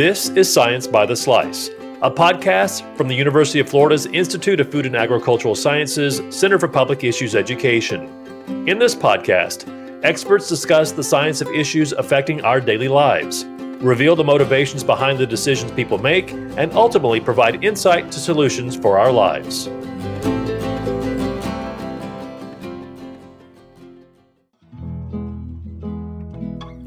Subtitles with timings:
[0.00, 1.68] This is Science by the Slice,
[2.00, 6.68] a podcast from the University of Florida's Institute of Food and Agricultural Sciences Center for
[6.68, 8.06] Public Issues Education.
[8.66, 9.68] In this podcast,
[10.02, 13.44] experts discuss the science of issues affecting our daily lives,
[13.82, 18.98] reveal the motivations behind the decisions people make, and ultimately provide insight to solutions for
[18.98, 19.66] our lives.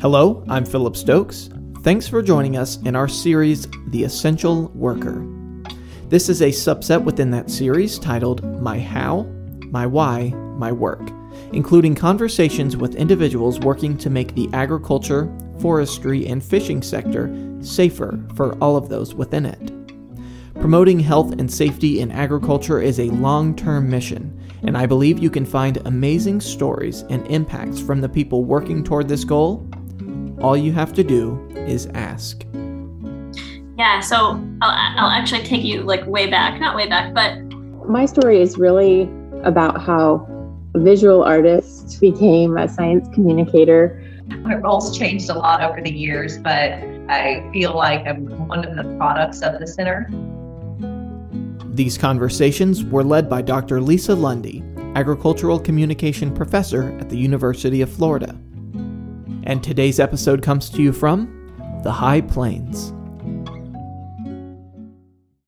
[0.01, 1.51] Hello, I'm Philip Stokes.
[1.83, 5.27] Thanks for joining us in our series, The Essential Worker.
[6.07, 9.23] This is a subset within that series titled My How,
[9.69, 11.01] My Why, My Work,
[11.51, 18.57] including conversations with individuals working to make the agriculture, forestry, and fishing sector safer for
[18.63, 19.73] all of those within it.
[20.61, 25.29] Promoting health and safety in agriculture is a long term mission, and I believe you
[25.29, 29.69] can find amazing stories and impacts from the people working toward this goal
[30.43, 32.43] all you have to do is ask.
[33.77, 34.15] Yeah, so
[34.61, 37.39] I'll, I'll actually take you like way back, not way back, but.
[37.87, 39.09] My story is really
[39.43, 40.27] about how
[40.75, 44.01] a visual artist became a science communicator.
[44.41, 46.71] My roles changed a lot over the years, but
[47.09, 50.09] I feel like I'm one of the products of the center.
[51.73, 53.81] These conversations were led by Dr.
[53.81, 54.63] Lisa Lundy,
[54.95, 58.37] agricultural communication professor at the University of Florida.
[59.45, 62.93] And today's episode comes to you from the High Plains.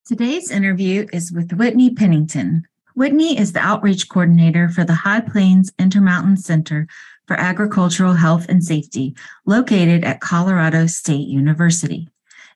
[0.05, 2.65] Today's interview is with Whitney Pennington.
[2.95, 6.87] Whitney is the outreach coordinator for the High Plains Intermountain Center
[7.25, 9.15] for Agricultural Health and Safety,
[9.45, 12.09] located at Colorado State University.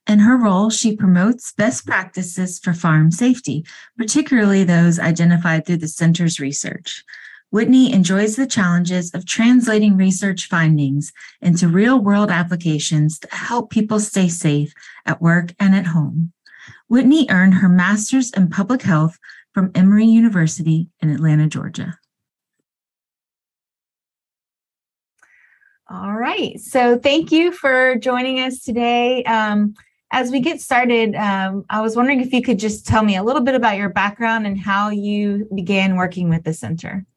[0.08, 3.66] In her role, she promotes best practices for farm safety,
[3.98, 7.04] particularly those identified through the center's research.
[7.52, 11.12] Whitney enjoys the challenges of translating research findings
[11.42, 14.72] into real world applications that help people stay safe
[15.06, 16.32] at work and at home.
[16.88, 19.18] Whitney earned her master's in public health
[19.54, 21.98] from Emory University in Atlanta, Georgia.
[25.92, 26.60] All right.
[26.60, 29.24] So, thank you for joining us today.
[29.24, 29.74] Um,
[30.12, 33.24] as we get started, um, I was wondering if you could just tell me a
[33.24, 37.08] little bit about your background and how you began working with the center.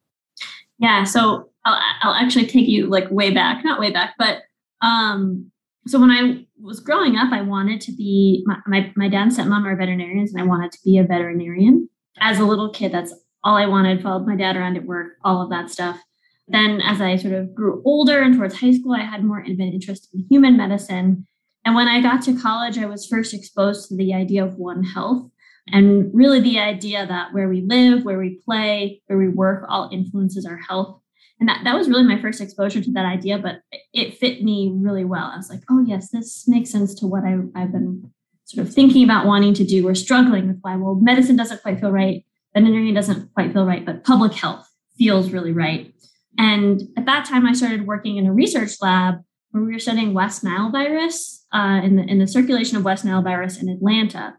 [0.83, 4.41] Yeah, so I'll, I'll actually take you like way back, not way back, but
[4.81, 5.49] um,
[5.87, 9.31] so when I was growing up, I wanted to be my, my, my dad and
[9.31, 11.87] stepmom are veterinarians, and I wanted to be a veterinarian.
[12.19, 13.13] As a little kid, that's
[13.45, 14.03] all I wanted.
[14.03, 16.01] Followed my dad around at work, all of that stuff.
[16.49, 19.47] Then, as I sort of grew older and towards high school, I had more of
[19.47, 21.25] an interest in human medicine.
[21.63, 24.83] And when I got to college, I was first exposed to the idea of One
[24.83, 25.31] Health,
[25.67, 29.89] and really the idea that where we live, where we play, where we work all
[29.91, 30.99] influences our health.
[31.39, 33.61] And that, that was really my first exposure to that idea, but
[33.93, 35.31] it fit me really well.
[35.33, 38.11] I was like, oh, yes, this makes sense to what I, I've been
[38.45, 41.79] sort of thinking about wanting to do or struggling with why, well, medicine doesn't quite
[41.79, 45.93] feel right, veterinary doesn't quite feel right, but public health feels really right.
[46.37, 49.15] And at that time, I started working in a research lab
[49.51, 53.05] where we were studying West Nile virus uh, in, the, in the circulation of West
[53.05, 54.35] Nile virus in Atlanta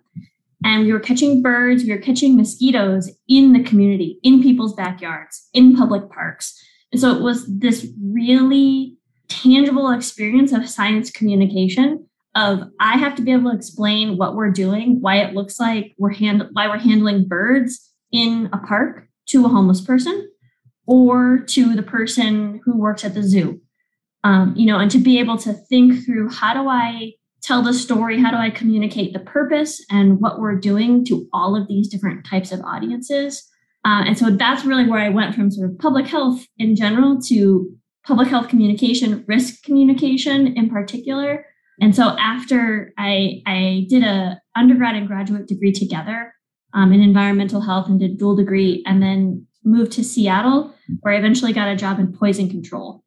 [0.65, 5.49] and we were catching birds, we were catching mosquitoes in the community, in people's backyards,
[5.53, 6.59] in public parks.
[6.91, 8.97] And so it was this really
[9.29, 14.51] tangible experience of science communication of I have to be able to explain what we're
[14.51, 19.45] doing, why it looks like we're hand why we're handling birds in a park to
[19.45, 20.31] a homeless person
[20.87, 23.61] or to the person who works at the zoo.
[24.25, 27.13] Um, you know, and to be able to think through how do I
[27.45, 28.21] tell the story?
[28.21, 32.27] How do I communicate the purpose and what we're doing to all of these different
[32.27, 33.47] types of audiences?
[33.85, 37.21] Uh, and so that's really where I went from sort of public health in general
[37.23, 37.71] to
[38.07, 41.47] public health communication, risk communication in particular.
[41.81, 46.33] And so after I, I did a undergrad and graduate degree together
[46.73, 51.19] um, in environmental health and did dual degree, and then moved to Seattle, where I
[51.19, 53.04] eventually got a job in poison control.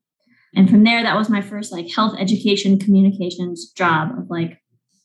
[0.58, 4.60] And from there, that was my first like health education communications job of like,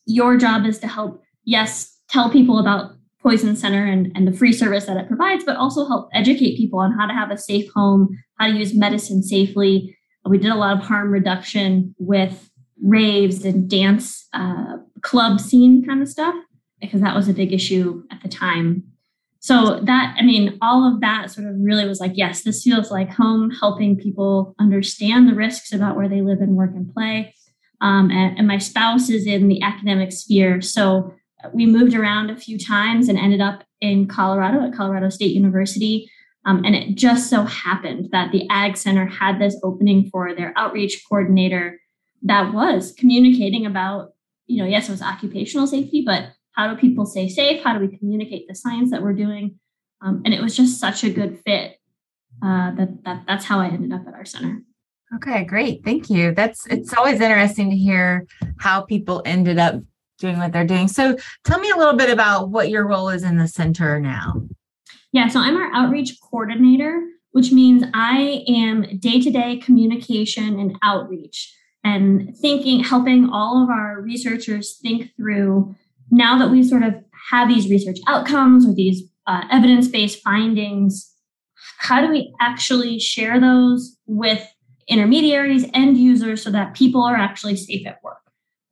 [0.07, 4.51] your job is to help, yes, tell people about Poison Center and, and the free
[4.51, 7.71] service that it provides, but also help educate people on how to have a safe
[7.73, 9.95] home, how to use medicine safely.
[10.25, 12.49] We did a lot of harm reduction with
[12.81, 16.35] raves and dance uh, club scene kind of stuff
[16.81, 18.83] because that was a big issue at the time
[19.43, 22.89] so that i mean all of that sort of really was like yes this feels
[22.89, 27.33] like home helping people understand the risks about where they live and work and play.
[27.81, 30.61] Um, and, and, my spouse is in the academic sphere.
[30.61, 31.13] So
[31.53, 36.09] we moved around a few times and ended up in colorado at colorado state university.
[36.45, 40.53] Um, and it just so happened that the ag center had this opening for their
[40.55, 41.81] outreach coordinator
[42.21, 44.11] that was communicating about
[44.45, 47.63] you know, yes, it was occupational safety, but how do people stay safe?
[47.63, 49.59] How do we communicate the science that we're doing?
[50.01, 51.77] Um, and it was just such a good fit
[52.43, 54.61] uh, that, that that's how I ended up at our center.
[55.15, 55.83] Okay, great.
[55.83, 56.33] Thank you.
[56.33, 58.25] That's it's always interesting to hear
[58.59, 59.75] how people ended up
[60.17, 60.87] doing what they're doing.
[60.87, 64.41] So tell me a little bit about what your role is in the center now.
[65.11, 71.53] Yeah, so I'm our outreach coordinator, which means I am day-to-day communication and outreach
[71.83, 75.75] and thinking helping all of our researchers think through
[76.15, 76.93] now that we sort of
[77.31, 81.13] have these research outcomes or these uh, evidence-based findings
[81.83, 84.41] how do we actually share those with
[84.87, 88.17] intermediaries, end users, so that people are actually safe at work?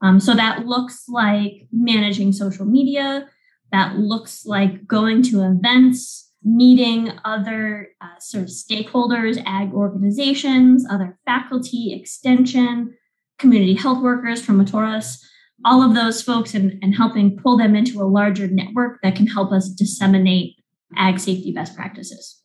[0.02, 3.28] Um, so that looks like managing social media.
[3.72, 11.18] That looks like going to events, meeting other uh, sort of stakeholders, ag organizations, other
[11.26, 12.94] faculty, extension,
[13.40, 15.22] community health workers promotoras,
[15.66, 19.28] all of those folks, and, and helping pull them into a larger network that can
[19.28, 20.56] help us disseminate
[20.98, 22.42] ag safety best practices.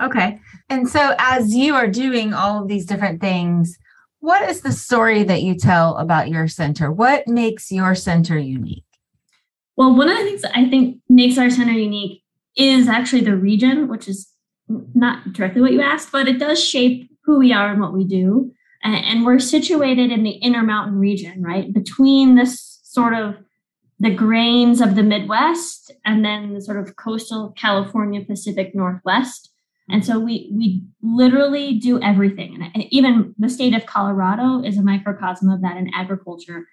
[0.00, 0.40] Okay.
[0.68, 3.76] And so, as you are doing all of these different things,
[4.20, 6.90] what is the story that you tell about your center?
[6.90, 8.84] What makes your center unique?
[9.76, 12.22] Well, one of the things that I think makes our center unique
[12.56, 14.28] is actually the region, which is
[14.68, 18.04] not directly what you asked, but it does shape who we are and what we
[18.04, 18.52] do.
[18.84, 21.72] And we're situated in the Intermountain region, right?
[21.72, 23.36] Between this sort of
[23.98, 29.50] the grains of the Midwest and then the sort of coastal California Pacific Northwest.
[29.88, 32.70] And so we we literally do everything.
[32.74, 36.66] And even the state of Colorado is a microcosm of that in agriculture.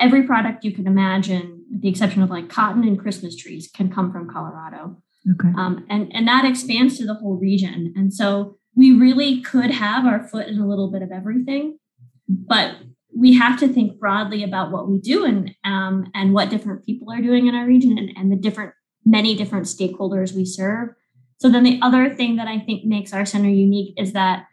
[0.00, 3.90] Every product you can imagine, with the exception of like cotton and Christmas trees, can
[3.90, 5.02] come from Colorado.
[5.30, 5.48] Okay.
[5.56, 7.92] Um, and, and that expands to the whole region.
[7.96, 11.78] And so we really could have our foot in a little bit of everything,
[12.26, 12.76] but
[13.14, 17.12] we have to think broadly about what we do and um, and what different people
[17.12, 18.72] are doing in our region and, and the different
[19.04, 20.90] many different stakeholders we serve
[21.38, 24.46] so then the other thing that I think makes our center unique is that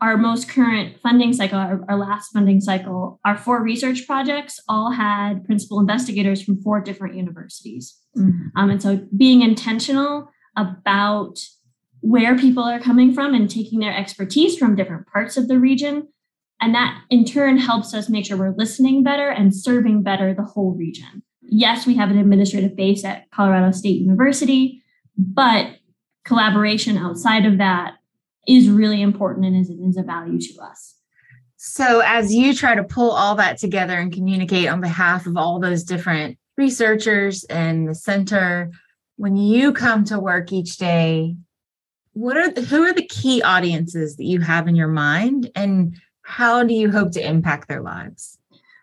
[0.00, 4.90] our most current funding cycle, our, our, last funding cycle, our four research projects all
[4.90, 7.96] had principal investigators from four different universities.
[8.18, 8.48] Mm-hmm.
[8.56, 11.38] Um, and so being intentional about
[12.02, 16.08] where people are coming from and taking their expertise from different parts of the region.
[16.60, 20.44] And that in turn helps us make sure we're listening better and serving better the
[20.44, 21.22] whole region.
[21.42, 24.82] Yes, we have an administrative base at Colorado State University,
[25.16, 25.76] but
[26.24, 27.94] collaboration outside of that
[28.48, 30.96] is really important and is, is a value to us.
[31.56, 35.60] So, as you try to pull all that together and communicate on behalf of all
[35.60, 38.72] those different researchers and the center,
[39.16, 41.36] when you come to work each day,
[42.12, 45.96] what are the, who are the key audiences that you have in your mind, and
[46.22, 48.38] how do you hope to impact their lives?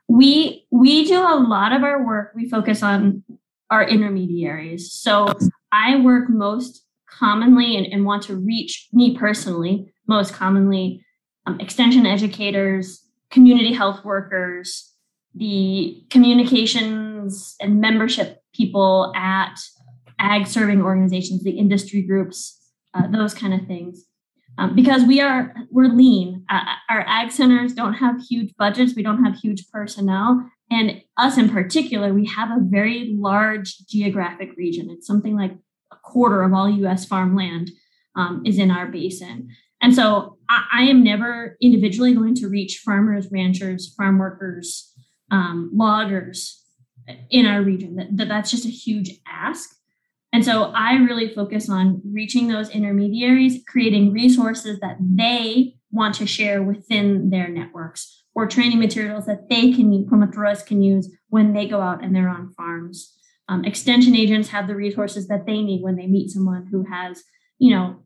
[0.08, 2.32] We we do a lot of our work.
[2.36, 3.24] We focus on
[3.70, 4.92] our intermediaries.
[4.92, 5.28] So
[5.72, 11.06] I work most commonly and, and want to reach me personally, most commonly,
[11.46, 14.94] um, extension educators, community health workers,
[15.36, 19.60] the communications and membership people at
[20.18, 22.59] ag serving organizations, the industry groups,
[22.94, 24.06] uh, those kind of things.
[24.58, 26.44] Um, because we are we're lean.
[26.50, 28.94] Uh, our ag centers don't have huge budgets.
[28.96, 34.50] We don't have huge personnel, and us in particular, we have a very large geographic
[34.58, 34.90] region.
[34.90, 35.54] It's something like
[35.92, 37.72] a quarter of all US farmland
[38.16, 39.50] um, is in our basin.
[39.82, 44.94] And so I, I, am never individually going to reach farmers, ranchers, farm workers,
[45.32, 46.66] um, loggers
[47.30, 47.96] in our region.
[47.96, 49.70] That, that, that's just a huge ask.
[50.32, 56.28] And so I really focus on reaching those intermediaries, creating resources that they want to
[56.28, 61.68] share within their networks or training materials that they can, promotoras can use when they
[61.68, 63.16] go out and they're on farms.
[63.48, 67.24] Um, extension agents have the resources that they need when they meet someone who has,
[67.58, 67.98] you know,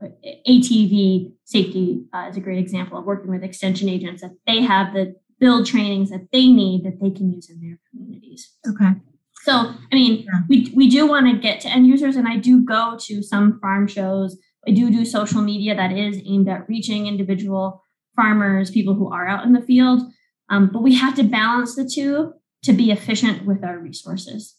[0.47, 4.93] ATV safety uh, is a great example of working with extension agents that they have
[4.93, 8.53] the build trainings that they need that they can use in their communities.
[8.65, 8.93] Okay.
[9.43, 10.39] So, I mean, yeah.
[10.47, 13.59] we, we do want to get to end users, and I do go to some
[13.59, 14.37] farm shows.
[14.65, 17.83] I do do social media that is aimed at reaching individual
[18.15, 20.01] farmers, people who are out in the field.
[20.49, 22.31] Um, but we have to balance the two
[22.63, 24.55] to be efficient with our resources.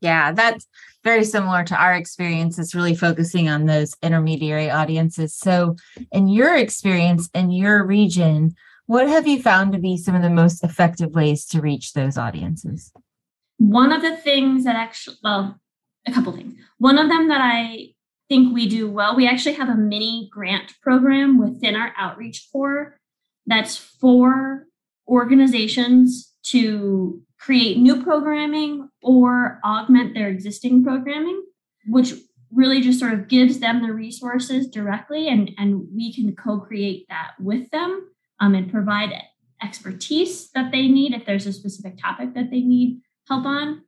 [0.00, 0.66] Yeah, that's
[1.04, 5.36] very similar to our experiences, really focusing on those intermediary audiences.
[5.36, 5.76] So,
[6.10, 8.56] in your experience in your region,
[8.86, 12.18] what have you found to be some of the most effective ways to reach those
[12.18, 12.92] audiences?
[13.58, 15.60] One of the things that actually, well,
[16.06, 16.54] a couple things.
[16.78, 17.88] One of them that I
[18.28, 22.98] think we do well, we actually have a mini grant program within our outreach core
[23.46, 24.66] that's for
[25.08, 31.42] organizations to create new programming or augment their existing programming,
[31.86, 32.12] which
[32.52, 37.32] really just sort of gives them the resources directly and, and we can co-create that
[37.38, 38.08] with them
[38.40, 39.12] um, and provide
[39.62, 43.82] expertise that they need if there's a specific topic that they need help on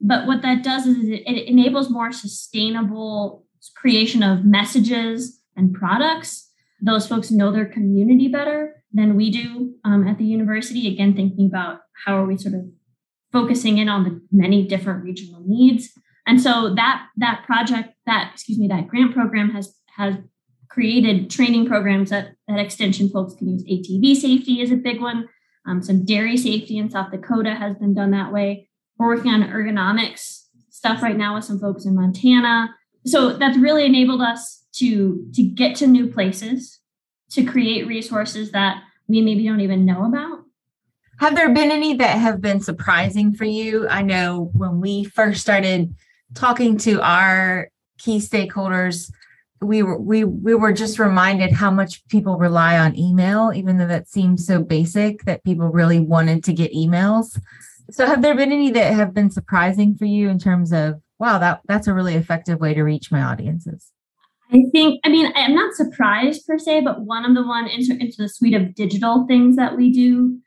[0.00, 3.44] but what that does is it, enables more sustainable
[3.76, 6.50] creation of messages and products
[6.82, 11.46] those folks know their community better than we do um, at the university again thinking
[11.46, 12.62] about how are we sort of
[13.32, 15.90] focusing in on the many different regional needs
[16.26, 20.14] and so that that project, that excuse me, that grant program has has
[20.70, 23.64] created training programs that that extension folks can use.
[23.64, 25.28] ATV safety is a big one.
[25.66, 28.68] Um, some dairy safety in South Dakota has been done that way.
[28.98, 32.74] We're working on ergonomics stuff right now with some folks in Montana.
[33.06, 36.80] So that's really enabled us to to get to new places,
[37.30, 40.40] to create resources that we maybe don't even know about.
[41.18, 43.86] Have there been any that have been surprising for you?
[43.88, 45.94] I know when we first started
[46.34, 49.12] talking to our key stakeholders,
[49.62, 53.86] we were we we were just reminded how much people rely on email, even though
[53.86, 57.40] that seems so basic that people really wanted to get emails.
[57.90, 61.38] So have there been any that have been surprising for you in terms of wow,
[61.38, 63.92] that that's a really effective way to reach my audiences?
[64.52, 67.92] I think, I mean, I'm not surprised per se, but one of the one into,
[67.92, 70.38] into the suite of digital things that we do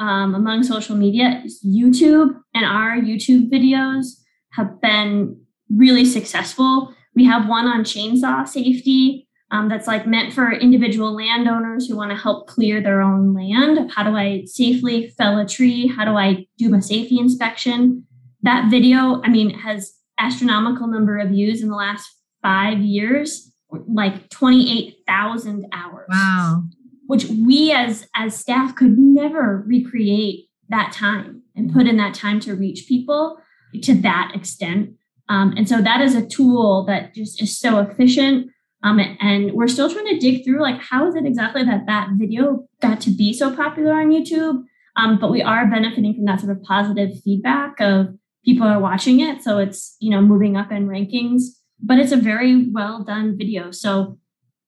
[0.00, 4.06] um, among social media is YouTube and our YouTube videos
[4.52, 6.92] have been really successful.
[7.14, 9.23] We have one on chainsaw safety
[9.54, 13.92] um, that's like meant for individual landowners who want to help clear their own land.
[13.94, 15.86] How do I safely fell a tree?
[15.86, 18.04] How do I do my safety inspection?
[18.42, 22.04] That video, I mean, has astronomical number of views in the last
[22.42, 26.08] five years, like 28,000 hours.
[26.10, 26.64] Wow.
[27.06, 32.40] Which we as as staff could never recreate that time and put in that time
[32.40, 33.38] to reach people
[33.82, 34.94] to that extent.
[35.28, 38.50] Um, and so that is a tool that just is so efficient.
[38.84, 42.10] Um, and we're still trying to dig through like how is it exactly that that
[42.12, 44.62] video got to be so popular on YouTube?
[44.96, 48.14] Um, but we are benefiting from that sort of positive feedback of
[48.44, 51.42] people are watching it, so it's you know moving up in rankings.
[51.80, 54.18] But it's a very well done video, so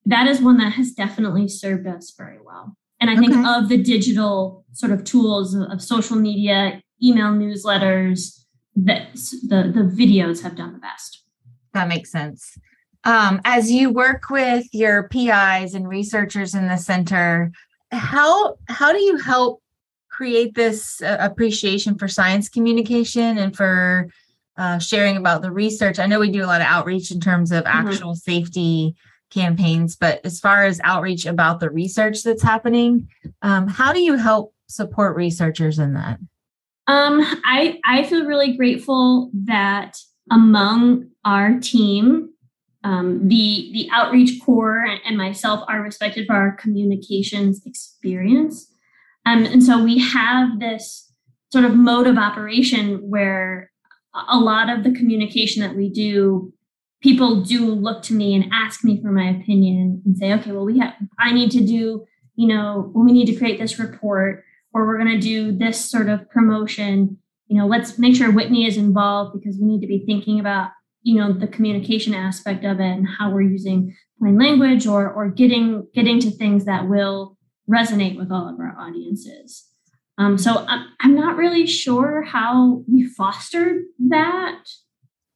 [0.06, 2.76] that is one that has definitely served us very well.
[3.00, 3.26] And I okay.
[3.26, 8.44] think of the digital sort of tools of, of social media, email newsletters,
[8.74, 9.06] the,
[9.42, 11.22] the, the videos have done the best.
[11.74, 12.56] That makes sense.
[13.06, 17.52] Um, as you work with your PIs and researchers in the center,
[17.92, 19.62] how how do you help
[20.10, 24.08] create this uh, appreciation for science communication and for
[24.56, 26.00] uh, sharing about the research?
[26.00, 27.88] I know we do a lot of outreach in terms of mm-hmm.
[27.88, 28.32] actual mm-hmm.
[28.32, 28.96] safety
[29.30, 33.08] campaigns, but as far as outreach about the research that's happening,
[33.42, 36.18] um, how do you help support researchers in that?
[36.88, 39.96] Um, I I feel really grateful that
[40.30, 42.30] among our team,
[42.86, 48.72] um, the the outreach core and myself are respected for our communications experience,
[49.24, 51.12] um, and so we have this
[51.52, 53.70] sort of mode of operation where
[54.28, 56.52] a lot of the communication that we do
[57.02, 60.64] people do look to me and ask me for my opinion and say okay well
[60.64, 62.04] we have i need to do
[62.36, 64.42] you know we need to create this report
[64.76, 67.16] or we're going to do this sort of promotion.
[67.48, 70.70] You know let's make sure whitney is involved because we need to be thinking about
[71.06, 75.30] you know the communication aspect of it and how we're using plain language or or
[75.30, 77.38] getting getting to things that will
[77.70, 79.68] resonate with all of our audiences.
[80.18, 84.64] Um, so I'm, I'm not really sure how we fostered that.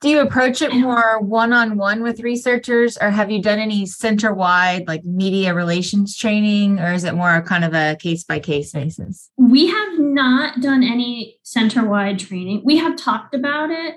[0.00, 5.04] Do you approach it more one-on-one with researchers or have you done any center-wide like
[5.04, 9.30] media relations training or is it more kind of a case-by-case basis?
[9.36, 12.62] We have not done any center-wide training.
[12.64, 13.96] We have talked about it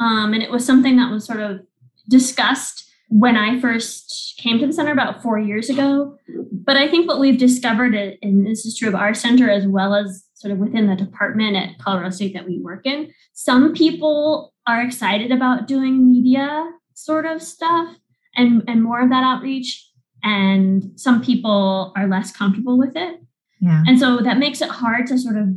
[0.00, 1.60] um, and it was something that was sort of
[2.08, 6.16] discussed when i first came to the center about four years ago.
[6.52, 9.94] But i think what we've discovered and this is true of our center as well
[9.94, 14.52] as sort of within the department at colorado state that we work in some people
[14.66, 17.96] are excited about doing media sort of stuff
[18.36, 19.90] and and more of that outreach
[20.24, 23.20] and some people are less comfortable with it.
[23.60, 23.82] Yeah.
[23.86, 25.48] and so that makes it hard to sort of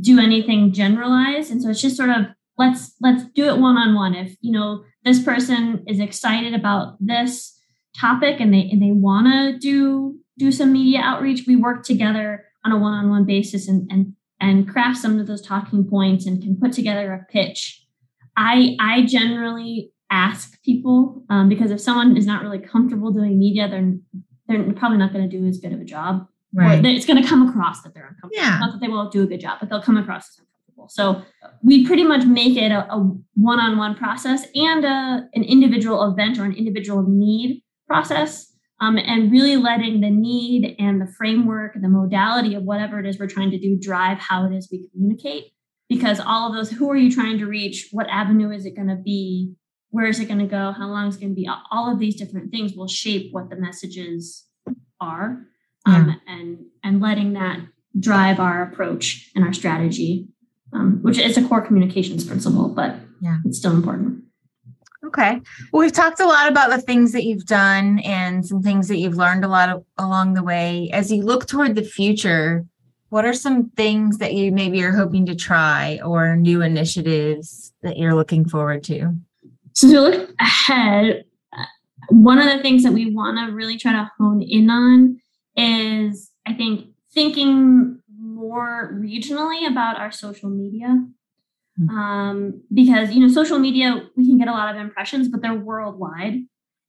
[0.00, 1.50] do anything generalized.
[1.50, 2.26] And so it's just sort of
[2.58, 6.96] let's let's do it one on one if you know this person is excited about
[7.00, 7.58] this
[7.98, 12.44] topic and they and they want to do do some media outreach we work together
[12.64, 16.58] on a one-on-one basis and and and craft some of those talking points and can
[16.58, 17.84] put together a pitch
[18.36, 23.68] I I generally ask people um, because if someone is not really comfortable doing media,
[23.68, 23.94] they're
[24.46, 26.26] they're probably not going to do as good of a job.
[26.52, 26.84] Right.
[26.84, 28.44] It's going to come across that they're uncomfortable.
[28.44, 28.58] Yeah.
[28.60, 30.53] Not that they won't do a good job, but they'll come across as uncomfortable.
[30.74, 30.88] Individual.
[30.88, 31.22] So
[31.62, 32.98] we pretty much make it a, a
[33.34, 38.50] one-on-one process and a, an individual event or an individual need process.
[38.80, 43.06] Um, and really letting the need and the framework, and the modality of whatever it
[43.06, 45.52] is we're trying to do drive how it is we communicate.
[45.88, 47.88] Because all of those, who are you trying to reach?
[47.92, 49.54] What avenue is it going to be?
[49.90, 50.72] Where is it going to go?
[50.72, 51.48] How long is it going to be?
[51.70, 54.44] All of these different things will shape what the messages
[55.00, 55.46] are.
[55.86, 56.34] Um, yeah.
[56.34, 57.60] and and letting that
[57.98, 60.28] drive our approach and our strategy,
[60.74, 64.24] um, which is a core communications principle, but yeah, it's still important.
[65.06, 65.40] Okay.
[65.72, 68.96] Well, we've talked a lot about the things that you've done and some things that
[68.96, 70.90] you've learned a lot of, along the way.
[70.92, 72.64] As you look toward the future,
[73.10, 77.96] what are some things that you maybe are hoping to try or new initiatives that
[77.96, 79.14] you're looking forward to?
[79.74, 81.24] So, to look ahead,
[82.08, 85.20] one of the things that we want to really try to hone in on
[85.56, 88.00] is, I think, thinking
[88.34, 91.04] more regionally about our social media.
[91.76, 91.88] Hmm.
[91.88, 95.54] um, because you know social media we can get a lot of impressions but they're
[95.54, 96.34] worldwide.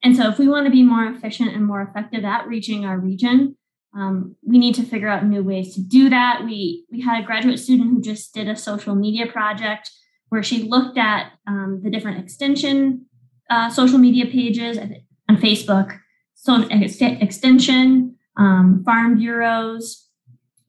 [0.04, 3.00] And so if we want to be more efficient and more effective at reaching our
[3.00, 3.58] region
[3.96, 6.44] um, we need to figure out new ways to do that.
[6.46, 9.90] We we had a graduate student who just did a social media project
[10.30, 13.06] where she looked at um, the different extension
[13.50, 16.00] uh, social media pages on facebook
[16.34, 20.05] so extension um, farm bureaus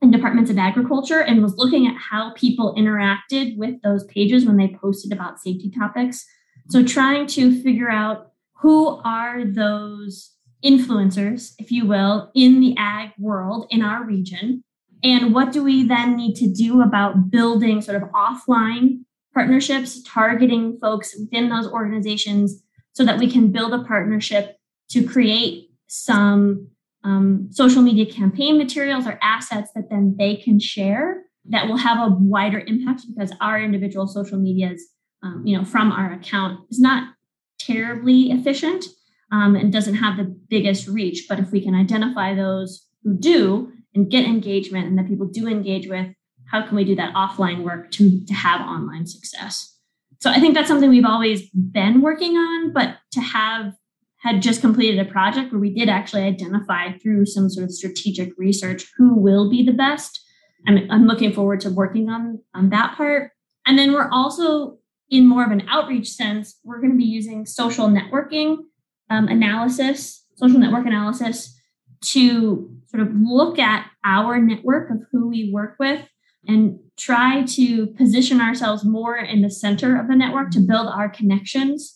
[0.07, 4.57] and departments of agriculture and was looking at how people interacted with those pages when
[4.57, 6.25] they posted about safety topics.
[6.69, 10.33] So trying to figure out who are those
[10.65, 14.63] influencers, if you will, in the ag world in our region.
[15.03, 19.01] And what do we then need to do about building sort of offline
[19.35, 24.57] partnerships, targeting folks within those organizations so that we can build a partnership
[24.91, 26.69] to create some
[27.07, 31.99] um, social media campaign materials or assets that then they can share that will have
[31.99, 34.83] a wider impact because our individual social medias,
[35.23, 37.15] um, you know, from our account is not
[37.61, 38.85] terribly efficient
[39.31, 41.27] um, and doesn't have the biggest reach.
[41.29, 45.47] But if we can identify those who do and get engagement and that people do
[45.47, 46.09] engage with,
[46.51, 49.79] how can we do that offline work to, to have online success?
[50.19, 53.75] So I think that's something we've always been working on, but to have
[54.27, 58.33] had just completed a project where we did actually identify through some sort of strategic
[58.37, 60.21] research who will be the best.
[60.67, 63.31] I'm, I'm looking forward to working on, on that part.
[63.67, 64.79] And then we're also,
[65.11, 68.59] in more of an outreach sense, we're going to be using social networking
[69.11, 71.57] um, analysis, social network analysis
[72.07, 76.03] to sort of look at our network of who we work with
[76.49, 81.09] and try to position ourselves more in the center of the network to build our
[81.09, 81.96] connections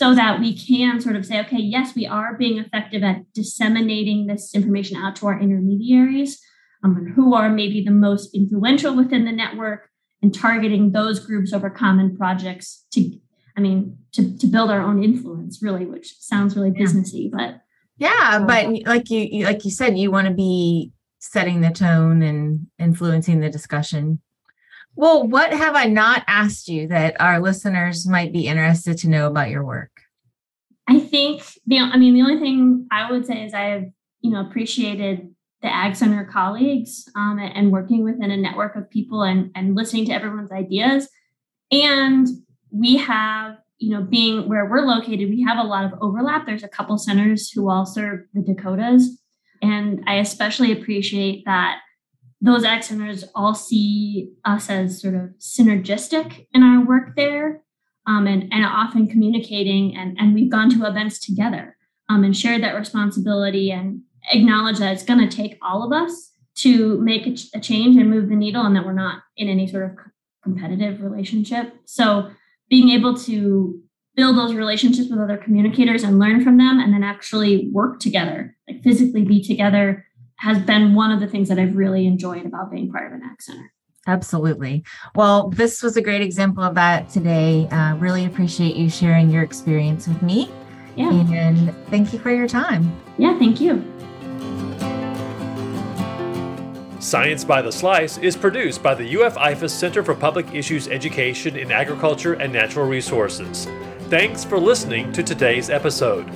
[0.00, 4.26] so that we can sort of say, okay, yes, we are being effective at disseminating
[4.26, 6.40] this information out to our intermediaries,
[6.82, 9.90] um, who are maybe the most influential within the network,
[10.22, 13.12] and targeting those groups over common projects to,
[13.58, 17.60] I mean, to, to build our own influence, really, which sounds really businessy, but
[17.98, 22.68] yeah, but like you like you said, you want to be setting the tone and
[22.78, 24.22] influencing the discussion.
[25.00, 29.28] Well, what have I not asked you that our listeners might be interested to know
[29.28, 29.90] about your work?
[30.86, 33.86] I think the I mean the only thing I would say is I've
[34.20, 39.22] you know appreciated the Ag Center colleagues um, and working within a network of people
[39.22, 41.08] and and listening to everyone's ideas.
[41.72, 42.26] And
[42.70, 46.44] we have you know being where we're located, we have a lot of overlap.
[46.44, 49.18] There's a couple centers who all serve the Dakotas,
[49.62, 51.78] and I especially appreciate that
[52.40, 57.62] those ag centers all see us as sort of synergistic in our work there
[58.06, 59.94] um, and, and often communicating.
[59.96, 61.76] And, and we've gone to events together
[62.08, 64.00] um, and shared that responsibility and
[64.30, 67.96] acknowledge that it's going to take all of us to make a, ch- a change
[67.96, 69.96] and move the needle and that we're not in any sort of
[70.42, 71.74] competitive relationship.
[71.84, 72.30] So
[72.68, 73.80] being able to
[74.16, 78.56] build those relationships with other communicators and learn from them and then actually work together,
[78.68, 80.06] like physically be together
[80.40, 83.22] has been one of the things that I've really enjoyed about being part of an
[83.22, 83.72] Ag Center.
[84.06, 84.82] Absolutely.
[85.14, 87.68] Well, this was a great example of that today.
[87.68, 90.50] Uh, really appreciate you sharing your experience with me.
[90.96, 91.10] Yeah.
[91.10, 92.90] And thank you for your time.
[93.18, 93.84] Yeah, thank you.
[97.00, 101.56] Science by the Slice is produced by the UF IFAS Center for Public Issues Education
[101.56, 103.68] in Agriculture and Natural Resources.
[104.08, 106.26] Thanks for listening to today's episode.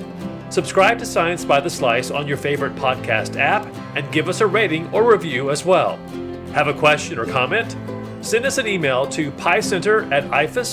[0.49, 4.47] Subscribe to Science by the Slice on your favorite podcast app and give us a
[4.47, 5.97] rating or review as well.
[6.53, 7.75] Have a question or comment?
[8.25, 10.69] Send us an email to piecenter at ifas.ufl.edu.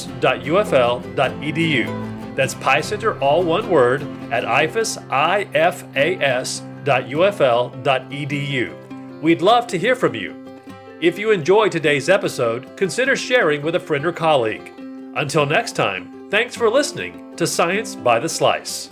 [2.37, 6.63] That's piecenter, all one word, at ifas, I-F-A-S.
[9.23, 10.61] We'd love to hear from you.
[11.01, 14.73] If you enjoyed today's episode, consider sharing with a friend or colleague.
[15.15, 18.89] Until next time, thanks for listening to Science by the Slice.